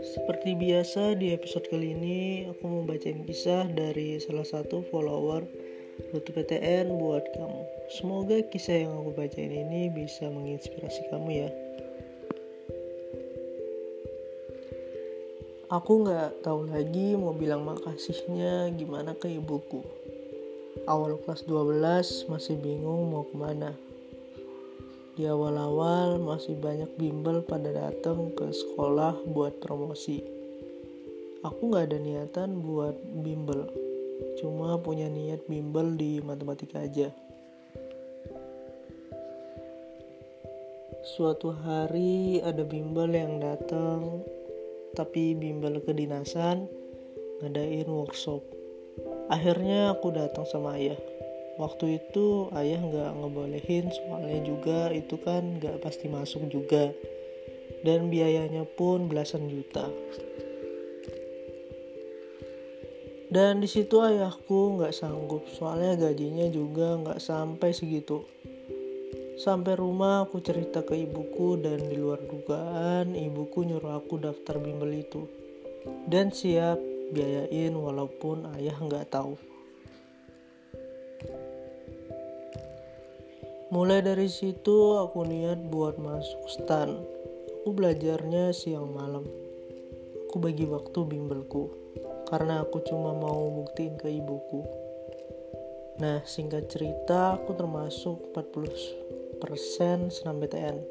[0.00, 5.44] Seperti biasa di episode kali ini aku mau bacain kisah dari salah satu follower
[6.16, 7.62] Rute PTN buat kamu.
[7.92, 11.50] Semoga kisah yang aku bacain ini bisa menginspirasi kamu ya.
[15.68, 19.84] Aku nggak tahu lagi mau bilang makasihnya gimana ke ibuku.
[20.88, 23.76] Awal kelas 12 masih bingung mau ke mana
[25.20, 30.24] di awal-awal masih banyak bimbel pada datang ke sekolah buat promosi.
[31.44, 33.68] Aku nggak ada niatan buat bimbel,
[34.40, 37.12] cuma punya niat bimbel di matematika aja.
[41.04, 44.24] Suatu hari ada bimbel yang datang,
[44.96, 46.64] tapi bimbel kedinasan
[47.44, 48.40] ngadain workshop.
[49.28, 51.09] Akhirnya aku datang sama ayah
[51.60, 56.88] waktu itu ayah nggak ngebolehin soalnya juga itu kan nggak pasti masuk juga.
[57.84, 59.88] Dan biayanya pun belasan juta.
[63.30, 68.24] Dan di situ ayahku nggak sanggup soalnya gajinya juga nggak sampai segitu.
[69.40, 74.92] Sampai rumah aku cerita ke ibuku dan di luar dugaan ibuku nyuruh aku daftar bimbel
[74.92, 75.24] itu.
[76.04, 76.76] Dan siap
[77.14, 79.40] biayain walaupun ayah nggak tahu
[83.70, 86.90] Mulai dari situ aku niat buat masuk stan.
[87.62, 89.22] Aku belajarnya siang malam.
[90.26, 91.70] Aku bagi waktu bimbelku
[92.26, 94.66] karena aku cuma mau buktiin ke ibuku.
[96.02, 100.82] Nah, singkat cerita aku termasuk 40% senam BTN.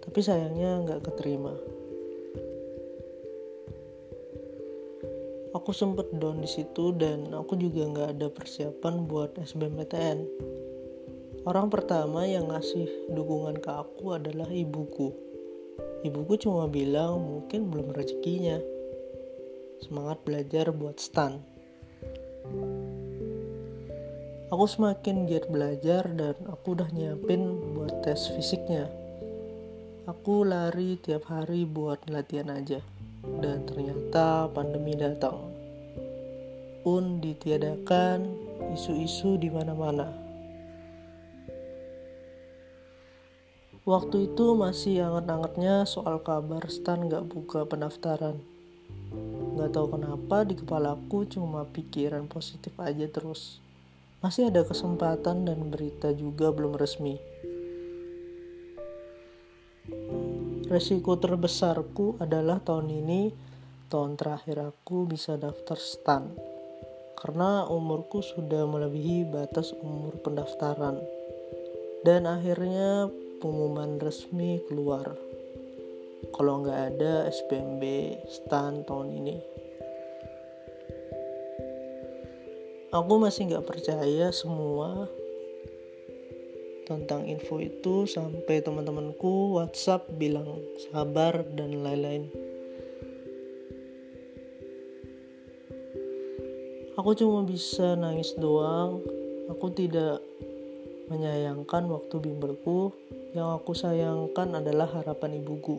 [0.00, 1.52] Tapi sayangnya nggak keterima.
[5.52, 10.18] Aku sempet down di situ dan aku juga nggak ada persiapan buat SBMPTN
[11.40, 15.08] Orang pertama yang ngasih dukungan ke aku adalah ibuku.
[16.04, 18.60] Ibuku cuma bilang mungkin belum rezekinya.
[19.80, 21.40] Semangat belajar buat stan.
[24.52, 28.92] Aku semakin giat belajar dan aku udah nyiapin buat tes fisiknya.
[30.04, 32.84] Aku lari tiap hari buat latihan aja.
[33.40, 35.40] Dan ternyata pandemi datang.
[36.84, 38.28] Un ditiadakan,
[38.76, 40.29] isu-isu di mana-mana
[43.88, 48.36] Waktu itu masih anget-angetnya soal kabar Stan gak buka pendaftaran.
[49.56, 53.56] Gak tahu kenapa di kepalaku cuma pikiran positif aja terus.
[54.20, 57.16] Masih ada kesempatan dan berita juga belum resmi.
[60.68, 63.32] Resiko terbesarku adalah tahun ini
[63.88, 66.30] tahun terakhir aku bisa daftar STAN
[67.16, 71.00] karena umurku sudah melebihi batas umur pendaftaran
[72.06, 75.16] dan akhirnya pengumuman resmi keluar.
[76.36, 77.82] Kalau nggak ada SPMB
[78.28, 79.36] STAN tahun ini.
[82.92, 85.08] Aku masih nggak percaya semua
[86.84, 92.26] tentang info itu sampai teman-temanku WhatsApp bilang sabar dan lain-lain.
[96.98, 99.00] Aku cuma bisa nangis doang.
[99.48, 100.20] Aku tidak
[101.08, 102.90] menyayangkan waktu bimbelku
[103.30, 105.78] yang aku sayangkan adalah harapan ibuku.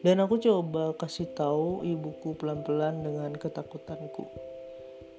[0.00, 4.24] Dan aku coba kasih tahu ibuku pelan-pelan dengan ketakutanku.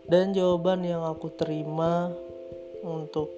[0.10, 2.10] Dan jawaban yang aku terima
[2.82, 3.30] untuk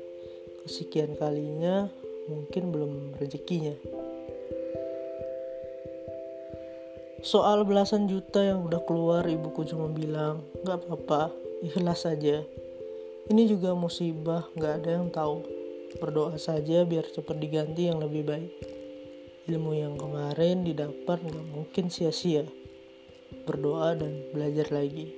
[0.63, 1.91] kesekian kalinya
[2.31, 3.75] mungkin belum rezekinya.
[7.23, 11.31] Soal belasan juta yang udah keluar, ibuku cuma bilang, gak apa-apa,
[11.63, 12.43] ikhlas saja.
[13.31, 15.62] Ini juga musibah, gak ada yang tahu.
[16.01, 18.53] Berdoa saja biar cepat diganti yang lebih baik.
[19.45, 22.47] Ilmu yang kemarin didapat nggak mungkin sia-sia.
[23.43, 25.11] Berdoa dan belajar lagi.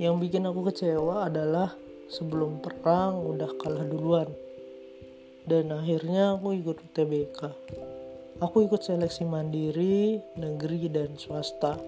[0.00, 1.76] Yang bikin aku kecewa adalah
[2.10, 4.32] sebelum perang udah kalah duluan.
[5.44, 7.40] Dan akhirnya aku ikut UTBK.
[8.42, 11.78] Aku ikut seleksi mandiri, negeri, dan swasta.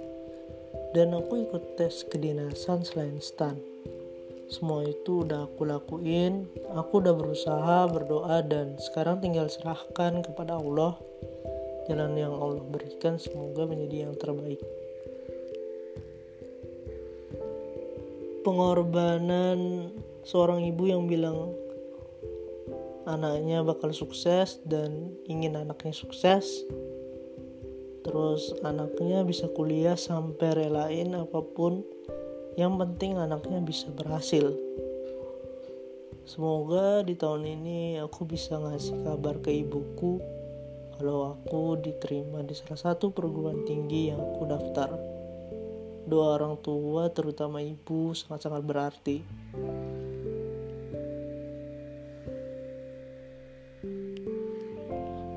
[0.95, 3.75] Dan aku ikut tes kedinasan selain STAN
[4.47, 10.95] semua itu udah aku lakuin aku udah berusaha berdoa dan sekarang tinggal serahkan kepada Allah
[11.87, 13.17] jalan yang Allah berikan.
[13.17, 14.59] Semoga menjadi yang terbaik.
[18.43, 19.91] Pengorbanan
[20.23, 21.55] seorang ibu yang bilang
[23.07, 26.67] anaknya bakal sukses dan ingin anaknya sukses
[28.07, 31.83] terus anaknya bisa kuliah sampai relain apa pun
[32.56, 34.56] yang penting anaknya bisa berhasil.
[36.26, 40.19] Semoga di tahun ini aku bisa ngasih kabar ke ibuku
[40.97, 44.91] kalau aku diterima di salah satu perguruan tinggi yang aku daftar.
[46.08, 49.17] Doa orang tua, terutama ibu, sangat-sangat berarti.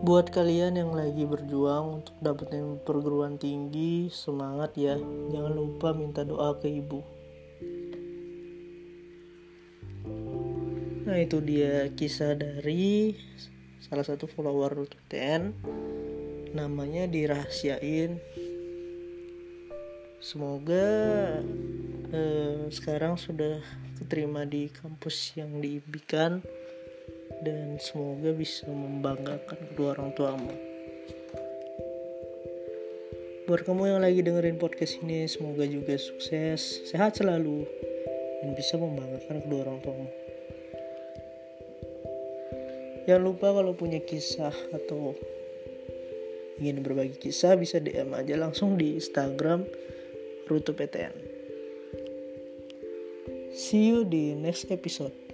[0.09, 4.97] Buat kalian yang lagi berjuang untuk dapetin perguruan tinggi, semangat ya.
[5.29, 7.05] Jangan lupa minta doa ke ibu.
[11.05, 13.13] Nah itu dia kisah dari
[13.85, 15.53] salah satu follower TN
[16.57, 18.17] namanya dirahasiain
[20.17, 20.89] semoga
[22.09, 23.61] eh, sekarang sudah
[24.01, 26.41] keterima di kampus yang diimpikan
[27.39, 30.51] dan semoga bisa membanggakan kedua orang tuamu.
[33.47, 37.65] Buat kamu yang lagi dengerin podcast ini, semoga juga sukses, sehat selalu,
[38.43, 40.09] dan bisa membanggakan kedua orang tuamu.
[43.09, 45.17] Jangan lupa kalau punya kisah atau
[46.61, 49.65] ingin berbagi kisah bisa DM aja langsung di Instagram
[50.45, 51.15] Rutu PTN.
[53.49, 55.28] See you di next episode.